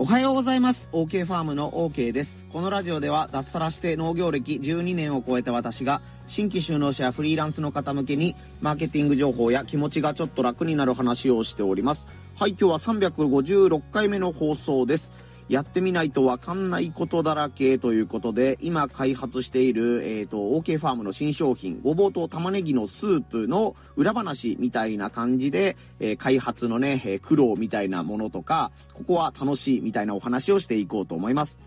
[0.00, 0.88] おはようございます。
[0.92, 2.46] OK ファームの OK です。
[2.52, 12.06] このラジオでは脱サラして農業歴12年を超えた私が新規就農者やフリーランスの方向けにマーケティング情報や気持ちがちょっと楽になる話をしております。
[12.38, 15.10] はい、今日は356回目の放送です。
[15.48, 31.58] やってみないとわかんないことだらけということで、今開発している、えっ、と、OK ファームの新商品、ごぼうと玉ねぎのスープの裏話みたいな感じで、えー開発のね、えー苦労みたいなものとか、ここは楽しいみたいなお話をしていこうと思います。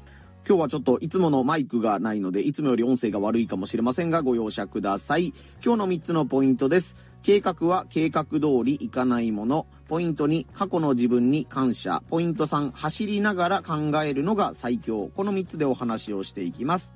[0.48, 5.34] 今日はちょっといつものマイクがないので、いつもより音声が悪いかもしれませんが、ご容赦ください。
[5.63, 6.95] 今日の3つのポイントです。
[7.23, 9.67] 計画は計画通りいかないもの。
[9.88, 12.02] ポイント2、過去の自分に感謝。
[12.09, 15.09] ポイント3、走りながら考えるのが最強。
[15.13, 16.95] この3つでお話をしていきます。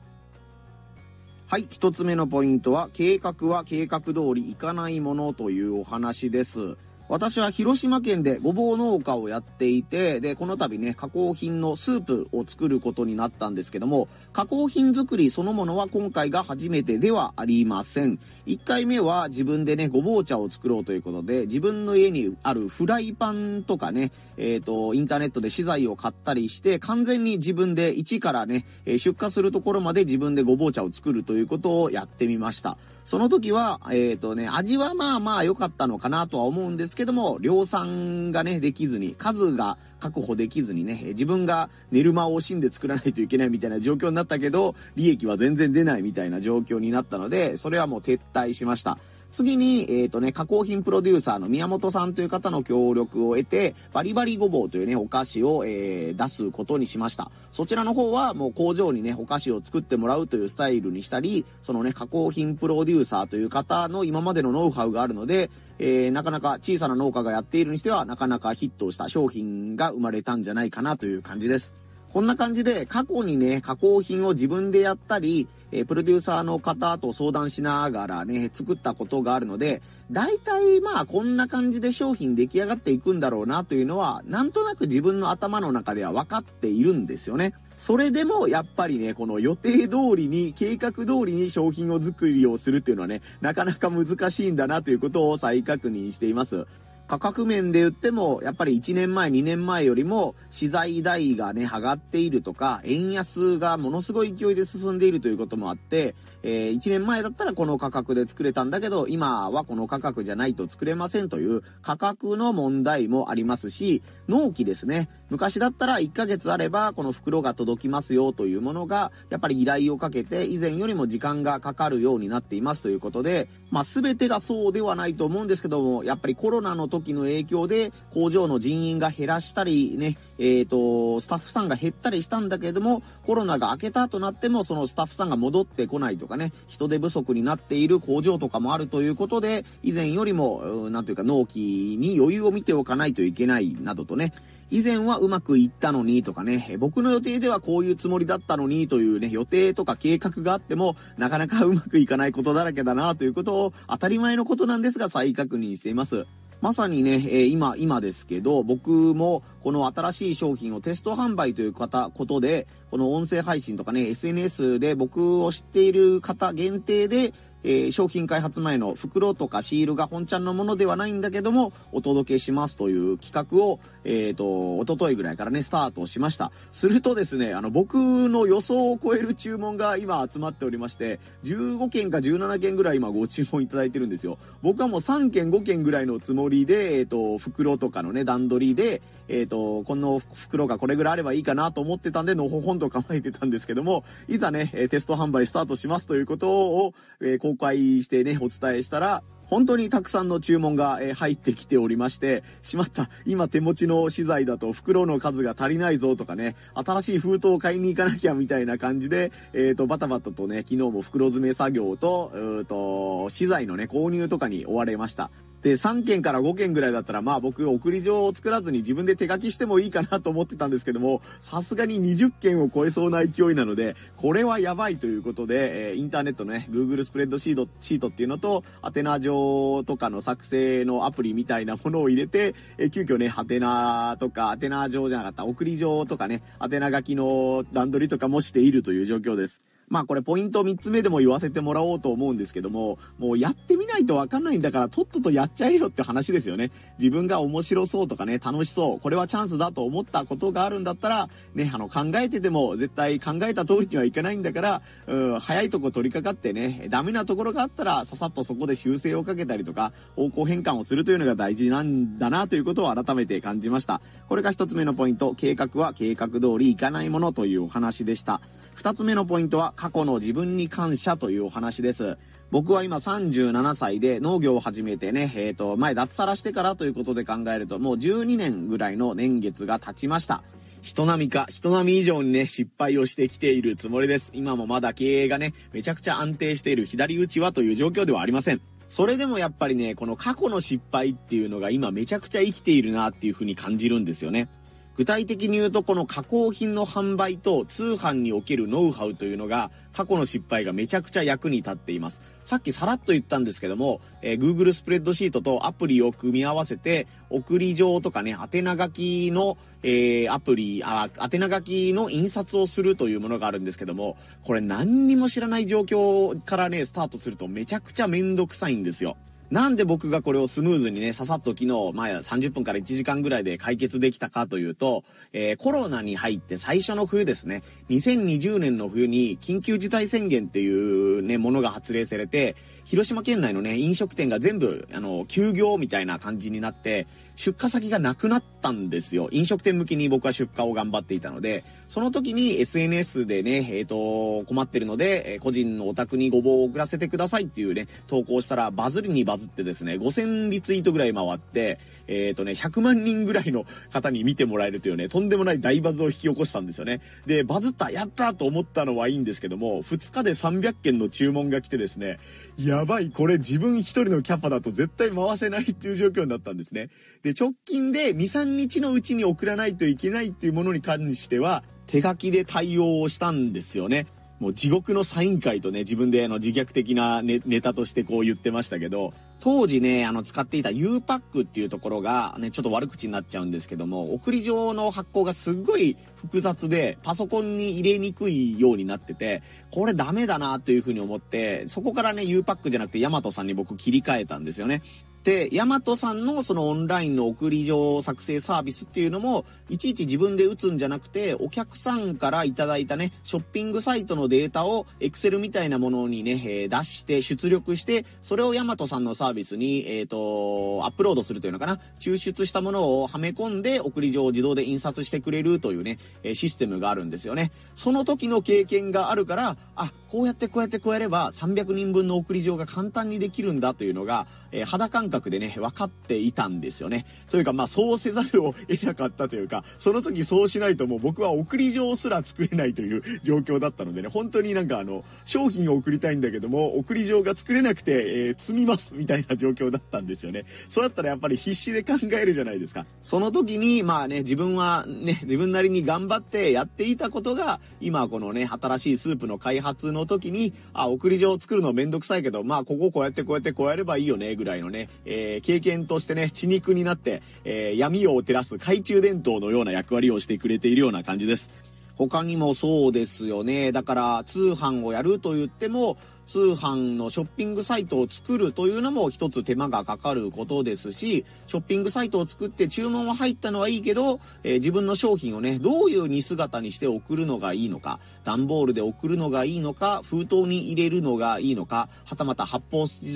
[1.47, 6.75] はい、1つ目のポイントは、計画は計画通りいかないものというお話です。
[7.08, 18.20] 私は広島県でごぼう農家をやっていて、で、この度ね、加工品のスープを作ることになったんですけども、加工品作りそのものは今回が初めてではありません。
[18.47, 32.80] 1回目は自分でね、ごぼう茶を作ろうということで、自分の家にあるフライパンとかね、えっ、と、インターネットで資材を買ったりして、完全に自分で一からね、出荷するところまで自分でごぼう茶を作るということをやってみました。
[33.06, 48.97] その時は、えっ、とね、味はまあまあ良かったのかなとは思うんですけども、量産がね、できずに、数が確保できずにね、自分が寝る間を惜しんで作らないといけないみたいな状況になったけど、利益は全然出ないみたいな状況になったので、それはもう撤退しました。
[49.36, 57.30] 次に、えっ、とね、加工品プロデューサーの宮本さんという方の協力を得て、バリバリごぼうというね、お菓子を、えー出すことにしました。
[57.52, 71.84] そちらの方はもう工場にね、お菓子を作ってもらうというスタイルにしたり、そのね、加工品プロデューサーという方の今までのノウハウがあるので、えーなかなか小さな農家がやっているにしては、なかなかヒットした商品が生まれたんじゃないかなという感じです。
[72.16, 87.53] こんな感じで過去にね、加工品を自分でやったり、えプロデューサーの方と相談しながらね、作ったことがあるので、大体まあこんな感じで商品出来上がっていくんだろうなというのは、なんとなく自分の頭の中では分かっているんですよね。
[87.76, 96.66] それでもやっぱりね、この予定通りに、計画通りに商品を作りをするっていうのはね、なかなか難しいんだなということを再確認しています。
[97.07, 115.09] 価格面で言っても、やっぱり1年前、2年前よりも、資材代がね、上がっているとか、円安がものすごい勢いで進んでいるということもあって、えー1年前だったらこの価格で作れたんだけど、今はこの価格じゃないと作れませんという価格の問題もありますし、納期ですね。
[115.31, 144.34] 昔だったら1ヶ月あればこの袋が届きますよというものが、やっぱり依頼をかけて以前よりも時間がかかるようになっていますということで、まあ全てがそうではないと思うんですけども、やっぱりコロナの時の影響で工場の人員が減らしたりね、えっ、と、スタッフさんが減ったりしたんだけれども、コロナが明けたとなっても、そのスタッフさんが戻ってこないとかね、人手不足になっている工場とかもあるということで、以前よりも、なんというか納期に余裕を見ておかないといけないなどとね、
[144.72, 156.25] 以前はうまくいったのにとかね、僕の予定ではこういうつもりだったのにというね、予定とか計画があっても、なかなかうまくいかないことだらけだなということを、当たり前のことなんですが再確認しています。
[156.61, 167.33] まさにね、え今、今ですけど、僕もこの新しい商品をテスト販売という方、ことで、この音声配信とかね、SNS で僕を知っている方限定で、
[167.68, 176.52] えー商品開発前の袋とかシールが本ちゃんのものではないんだけども、お届けしますという企画を、えっ、と、一昨日ぐらいからね、スタートしました。
[176.72, 177.96] するとですね、あの、僕
[178.30, 184.38] の予想を超える注文が今集まっておりまして、15件か17件ぐらい今ご注文いただいてるんですよ。
[184.62, 215.29] 僕はもう3件5件ぐらいのつもりで、えっ、と、袋とかのね、段取りで、えっ、と、この袋がこれぐらいあればいいかなと思ってたんで、のほほんと構えてたんですけども、いざね、テスト販売スタートしますということを、え公開してね、お伝えしたら、本当にたくさんの注文が入ってきておりまして、しまった、今手持ちの資材だと袋の数が足りないぞとかね、新しい封筒を買いに行かなきゃみたいな感じで、えっ、と、バタバタとね、昨日も袋詰め作業と、うーと、資材のね、購入とかに追われました。
[215.66, 239.64] で、3件から5件ぐらいだったら、まあ僕、送り状を作らずに自分で手書きしてもいいかなと思ってたんですけども、さすがに20件を超えそうな勢いなので、これはやばいということで、えインターネットのね、Google スプレッドシート、シートっていうのと、アテナ上とかの作成のアプリみたいなものを入れて、え急遽ね、ハテナとか、アテナ上じゃなかった、送り状とかね、アテナ書きの段取りとかもしているという状況です。
[239.87, 246.72] まあこれポイント3つ目でも言わせてもらおうと思うんですけども、もうやってみないとわかんないんだからとっととやっちゃえよって話ですよね。
[246.97, 264.01] 自分が面白そうとかね、楽しそう、これはチャンスだと思ったことがあるんだったら、ね、あの考えてても絶対考えた通りにはいかないんだから、うん、早いとこ取り掛かってね、ダメなところがあったらささっとそこで修正をかけたりとか、方向変換をするというのが大事なんだなということを改めて感じました。
[264.27, 268.41] これが一つ目のポイント、計画は計画通りいかないものというお話でした。
[268.75, 272.17] 二つ目のポイントは過去の自分に感謝というお話です。
[272.51, 280.43] 僕は今37歳で農業を始めてね、えっ、ー、と、前脱サラしてからということで考えるともう12年ぐらいの年月が経ちました。
[280.81, 284.31] 人並みか、人並み以上にね、失敗をしてきているつもりです。
[284.36, 288.62] 今もまだ経営がね、めちゃくちゃ安定している左打ちはという状況ではありません。
[288.89, 294.50] それでもやっぱりね、この過去の失敗っていうのが今めちゃくちゃ生きているなっていう風に感じるんですよね。
[294.98, 302.22] 具体的に言うとこの加工品の販売と通販におけるノウハウというのが過去の失敗がめちゃくちゃ役に立っています。
[302.46, 319.18] さっきさらっと言ったんですけども、えー、Google スプレッドシートとアプリを組み合わせて送り状とかね、宛名書きの、えー、アプリ、あ、宛名書きの印刷をするというものがあるんですけども、これ何にも知らない状況からね、スタートするとめちゃくちゃめんどくさいんですよ。
[319.51, 325.03] なんで僕がこれをスムーズにね、ささっと昨日、まあ30分から1時間ぐらいで解決できたかというと、
[325.34, 339.29] えー、コロナに入って最初の冬ですね、2020年の冬に緊急事態宣言っていうね、ものが発令されて、広島県内のね、飲食店が全部、あの、休業みたいな感じになって、出荷先がなくなったんですよ。
[339.32, 357.01] 飲食店向きに僕は出荷を頑張っていたので、その時に SNS でね、えっ、ー、と、困ってるので、え個人のお宅にごぼうを送らせてくださいっていうね、投稿したらバズりにバズってですね、5000リツイートぐらい回って、えっ、ー、とね、100万人ぐらいの方に見てもらえるというね、とんでもない大バズを引き起こしたんですよね。
[357.25, 362.20] で、バズった、やったと思ったのはいいんですけども、2日で300件の注文が来てですね、
[362.58, 366.89] やばい、これ自分一人のキャパだと絶対回せないっていう状況になったんですね。
[367.25, 374.05] で、直近で2、3日のうちに送らないといけないっていうものに関しては、手書きで対応をしたんですよね。
[374.39, 389.41] もう地獄のサイン会とね、自分であの自虐的なネネタとしてこう言ってましたけど、当時ね、あの使っていた U パックっていうところがね、ちょっと悪口になっちゃうんですけども、送り状の発行がすっごい複雑で、パソコンに入れにくいようになってて、
[389.72, 394.83] これダメだなというふうに思って、そこからね、U パックじゃなくてヤマトさんに僕切り替えたんですよね。
[395.25, 417.51] で、ヤマトさんのそのオンラインの送り状作成サービスっていうのも、いちいち自分で打つんじゃなくて、お客さんからいただいたね、ショッピングサイトのデータを Excel みたいなものにね、え、出して、出力して、それをヤマトさんのサービスに、えっ、ー、と、アップロードするというのかな、抽出したものをはめ込んで、送り状を自動で印刷してくれるというね、えシステムがあるんですよね。
[417.75, 427.06] その時の経験があるから、あ、こうやってこうやってこうやれば300人分の送り状が簡単にできるんだというのが、え、肌感覚でね、分かっていたんですよね。
[427.29, 440.46] というか、まあ、そうせざるを得なかったというか、その時そうしないともう僕は送り状すら作れないという 状況だったのでね、本当になんかあの、商品を送りたいんだけども、送り状が作れなくて、えー、積みますみたいな状況だったんですよね。
[440.70, 442.86] そうやったらやっぱり必死で考えるじゃないですか。
[443.01, 461.50] その時に、まあね、自分はね、自分なりに頑張ってやっていたことが、今このね、新しいスープの開発の時に、あ、送り状を作るのめんどくさいけど、まあ、こここうやってこうやってこうやればいいよね、ぐらいのね、えー、経験としてね、血肉になって、えー、闇を照らす懐中電灯のような役割をしてくれているような感じです。
[461.96, 463.72] 他にもそうですよね。
[463.72, 483.15] だから、通販をやると言っても、通販のショッピングサイトを作るというのも一つ手間がかかることですし、ショッピングサイトを作って注文は入ったのはいいけど、えー、自分の商品をね、どういう似姿にして送るのがいいのか、段ボールで送るのがいいのか、封筒に入れるのがいいのか、はたまた発泡スチ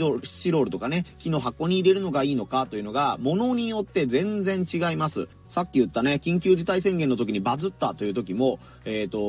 [0.51, 5.27] ロールとかね、木の箱に入れるのがいいのかというのが、ものによって全然違います。
[5.49, 9.19] さっき言ったね、緊急事態宣言の時にバズったという時も、えっ、ー、と、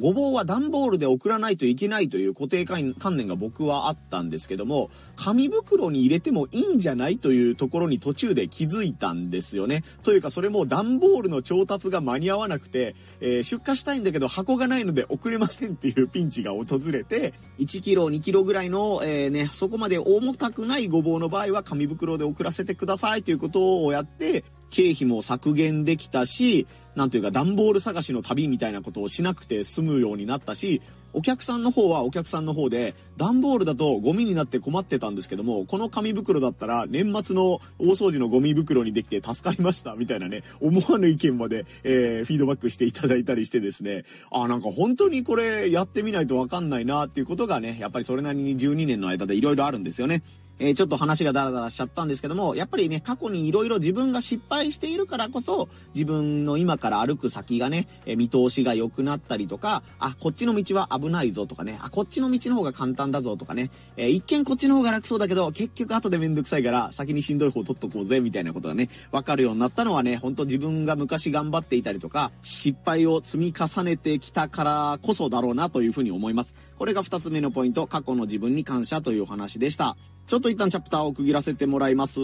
[0.00, 9.84] ごぼうは段ボールで送らないといけないという固定観念が僕はあったんですけども、紙袋に入れてもいいんじゃないというところに途中で気づいたんですよね。
[10.02, 30.80] というか、それも段ボールの調達が間に合わなくて、えー、出荷したいんだけど箱がないので送れませんっていうピンチが訪れて、1キロ、2キロぐらいの、えー、ね、そこまで重たくないごぼうの場合は紙袋で送らせてくださいということをやって、経費も削減できたし、なんというか段ボール探しの旅みたいなことをしなくて済むようになったし、
[31.16, 50.22] お客さんの方はお客さんの方で、段ボールだとゴミになって困ってたんですけども、この紙袋だったら年末の大掃除のゴミ袋にできて助かりました、みたいなね、思わぬ意見まで、えー、フィードバックしていただいたりしてですね、あ、なんか本当にこれやってみないとわかんないなっていうことがね、やっぱりそれなりに12年の間で色々あるんですよね。
[50.58, 76.54] えー、ちょっと話がダラダラしちゃったんですけども、やっぱりね、過去に色々自分が失敗しているからこそ、自分の今から歩く先がね、えー、見通しが良くなったりとか、あ、こっちの道は危ないぞとかね、あ、こっちの道の方が簡単だぞとかね、えー、一見こっちの方が楽そうだけど、結局後でめんどくさいから、先にしんどい方取っとこうぜ、みたいなことがね、わかるようになったのはね、ほんと自分が昔頑張っていたりとか、失敗を積み重ねてきたからこそだろうなというふうに思います。
[76.78, 79.96] これが二つ目のポイント、過去の自分に感謝というお話でした。
[80.26, 82.20] ちょっと一旦チャプターを区切らせてもらいます。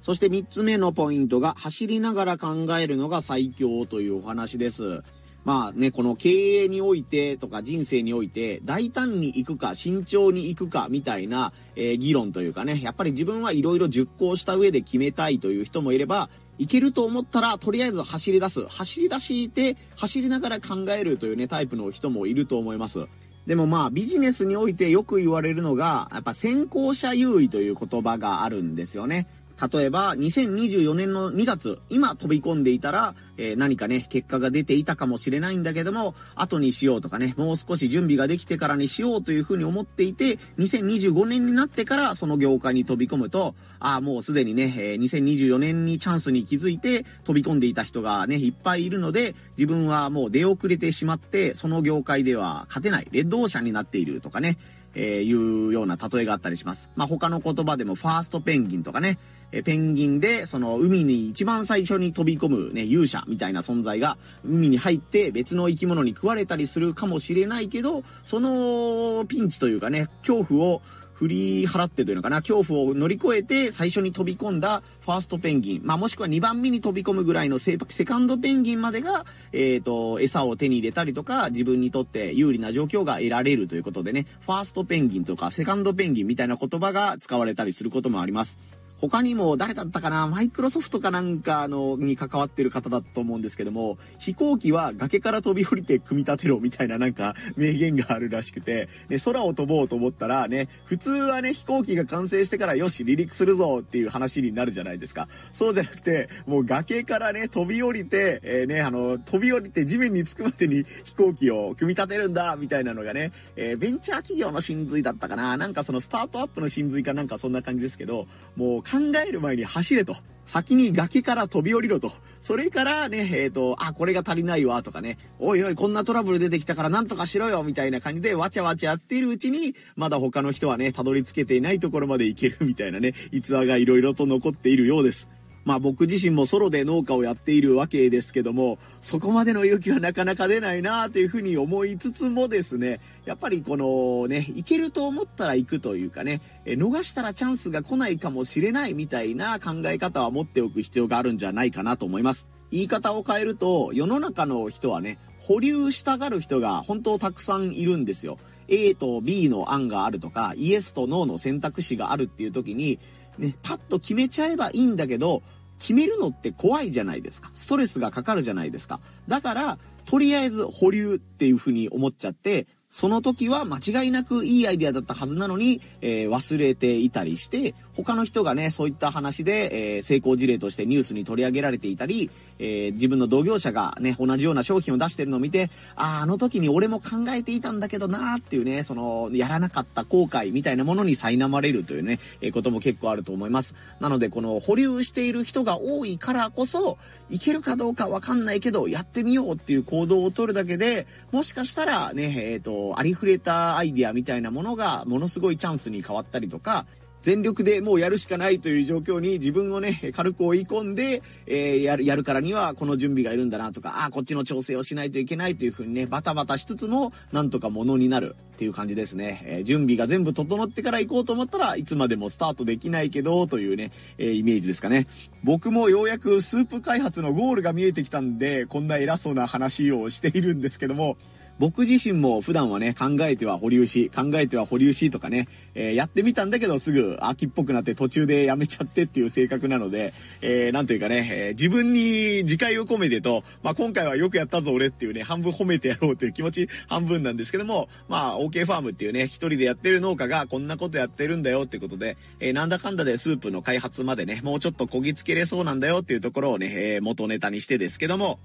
[0.00, 5.02] そして3つ目のポイントが、走りながら考えるのが最強というお話です。
[5.44, 18.66] まあね、この経営においてとか人生において、大胆に行くか慎重に行くかみたいな、えー、議論というかね、やっぱり自分はいろいろ熟考した上で決めたいという人もいれば、行けると思ったら、とりあえず走り出す。
[18.66, 23.06] 走り出して、走りながら考えるというね、タイプの人もいると思います。
[23.46, 29.26] でもまあビジネスにおいてよく言われるのが、やっぱ先行者優位という言葉があるんですよね。
[29.72, 54.56] 例えば、2024年の2月、今飛び込んでいたら、えー、何かね、結果が出ていたかもしれないんだけども、後にしようとかね、もう少し準備ができてからにしようというふうに思っていて、2025年になってからその業界に飛び込むと、ああ、もうすでにね、えー、2024年にチャンスに気づいて飛び込んでいた人がね、いっぱいいるので、自分はもう出遅れてしまって、その業界では勝てない、レッドオーシャンになっているとかね、
[54.94, 56.90] えー、いうような例えがあったりします。
[56.96, 59.18] まあ、他の言葉でもファーストペンギンとかね、
[59.52, 70.82] えペンギンで、その海に一番最初に飛び込むね、勇者みたいな存在が海に入って別の生き物に食われたりするかもしれないけど、そのピンチというかね、恐怖を
[71.20, 88.56] 振り払ってというのかな、恐怖を乗り越えて最初に飛び込んだファーストペンギン、まあもしくは2番目に飛び込むぐらいのセカンドペンギンまでが、えっ、ー、と、餌を手に入れたりとか、自分にとって有利な状況が得られるということでね、ファーストペンギンとかセカンドペンギンみたいな言葉が使われたりすることもあります。
[89.00, 90.26] 他にも誰だったかな？
[90.26, 105.28] マイクロソフトかなんかのに関わってる方だと思うんですけども、飛行機は崖から飛び降りて組み立てろみたいななんか名言があるらしくて、ね、空を飛ぼうと思ったらね、普通はね、飛行機が完成してからよし、離陸するぞっていう話になるじゃないですか。
[105.52, 118.26] そうじゃなくて、もう崖からね、飛び降りて、えー、ね、あの、飛び降りて地面に着くまでに飛行機を組み立てるんだみたいなのがね、えー、ベンチャー企業の真髄だったかななんかそのスタートアップの真髄かなんかそんな感じですけど、
[118.56, 120.16] もう考える前に走れと。
[120.46, 122.10] 先に崖から飛び降りろと。
[122.40, 135.28] それからね、えっ、ー、と、あ、これが足りないわとかね、おいおい、こんなトラブル出てきたからなんとかしろよみたいな感じでわちゃわちゃやっているうちに、まだ他の人はね、たどり着けていないところまで行けるみたいなね、逸話が色々と残っているようです。
[135.64, 152.48] まあ僕自身もソロで農家をやっているわけですけども、そこまでの勇気はなかなか出ないなというふうに思いつつもですね、やっぱりこのね、行けると思ったら行くというかね、逃したらチャンスが来ないかもしれないみたいな考え方は持っておく必要があるんじゃないかなと思います。
[152.70, 158.38] 言い方を変えると、世の中の人はね、保留したがる人が本当たくさんいるんですよ。
[158.68, 163.00] A と B の案があるとか、イエスとノーの選択肢があるっていう時に、
[163.40, 165.42] ね、パッと決めちゃえばいいんだけど、
[165.80, 167.50] 決めるのって怖いじゃないですか。
[167.54, 169.00] ストレスがかかるじゃないですか。
[169.28, 193.76] だから、とりあえず保留っていうふうに思っちゃって、その時は間違いなくいいアイデアだったはずなのに、えー、忘れていたりして、他の人がね、そういった話で、えー、成功事例としてニュースに取り上げられていたり、えー、自分の同業者がね、同じような商品を出してるのを見て、ああ、あの時に俺も考えていたんだけどなーっていうね、その、やらなかった後悔みたいなものに苛まれるというね、え、ことも結構あると思います。
[194.00, 196.98] なので、この保留している人が多いからこそ、
[197.30, 206.86] いけるかどうかわかんないけど、やってみようっていう行動をとるだけで、もしかしたらね、えっ、とありふれたアイディアみたいなものがものすごいチャンスに変わったりとか、
[207.22, 219.42] 全力でもうやるしかないという状況に自分をね、軽く追い込んで、えー、やる、やるからにはこの準備がいるんだなとか、ああ、こっちの調整をしないといけないというふうにね、バタバタしつつも、なんとかものになるっていう感じですね。
[219.44, 225.06] えー、準備が全部整ってから行こうと思ったらいつまでもスタートできないけど、というね、えー、イメージですかね。
[225.44, 231.18] 僕もようやくスープ開発のゴールが見えてきたんで、こんな偉そうな話をしているんですけども、
[231.60, 258.38] 僕自身も普段はね、考えては保留し、考えては保留しとかね、えー、やってみたんだけどすぐ秋っぽくなって途中でやめちゃってっていう性格なので、えー、なんというかね、えー、自分に自戒を込めてと、まあ、今回はよくやったぞ俺っていうね、半分褒めてやろうという気持ち半分なんですけども、まあ、OK ファームっていうね、一人でやってる農家がこんなことやってるんだよってことで、えー、なんだかんだでスープの開発までね、もうちょっとこぎつけれそうなんだよっていうところをね、えー、元ネタにしてですけども、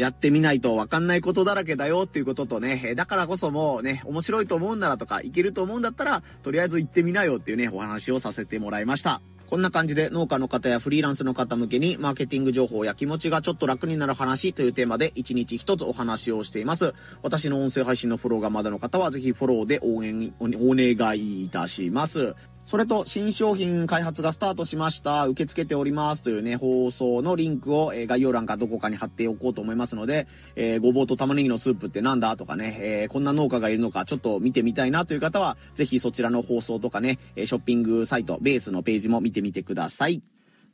[0.00, 9.20] やってみないとわかんないことだらけだよっていうこととね、だからこそもうね、面白いと思うんならとか、いけると思うんだったら、とりあえず行ってみなよっていうね、お話をさせてもらいました。
[9.50, 16.94] こんな感じで農家の方やフリーランスの方向けにマーケティング情報や気持ちがちょっと楽になる話というテーマで1日1つお話をしています。
[17.22, 22.36] 私の音声配信のフォローがまだの方はぜひフォローで応援お願いいたします。
[22.70, 25.26] それと、新商品開発がスタートしました。
[25.26, 26.22] 受け付けております。
[26.22, 40.22] というね、放送のリンクを、えー、概要欄かどこかに貼っておこうと思いますので、えー、ごぼうと玉ねぎのスープってなんだとかね、えー、こんな農家がいるのかちょっと見てみたいなという方は、ぜひそちらの放送とかね、ショッピングサイト、ベースのページも見てみてください。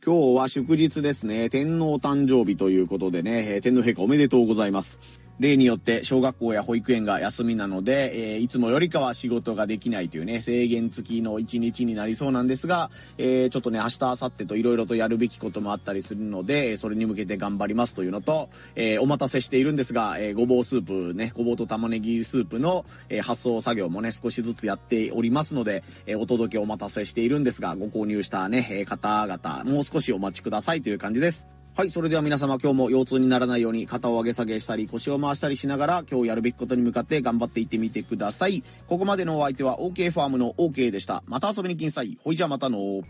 [0.05, 1.49] 今日は祝日ですね。
[1.49, 5.25] 天皇誕生日ということでね、天皇陛下おめでとうございます。
[5.38, 31.56] 例によって小学校や保育園が休みなので、えー、いつもよりかは仕事ができないというね、制限付きの一日になりそうなんですが、えー、ちょっとね、明日、明後日と色々とやるべきこともあったりするので、それに向けて頑張りますというのと、えー、お待たせしているんですが、えごぼうスープね、ごぼうと玉ねぎスープの、え発送作業もね、少しずつやっておりますので、えお届けお待たせしているんですが、ご購入したね、え方々、もう少しお待ちくださいという感じです。
[31.76, 38.64] はい、それでは皆様今日も腰痛にならないように肩を上げ下げしたり腰を回したりしながら今日やるべきことに向かって頑張っていってみてください。
[38.88, 41.23] ここまでのお相手は OK ファームの OK でした。
[41.26, 42.16] また遊びに来んさい。
[42.25, 43.02] ほいじゃまたの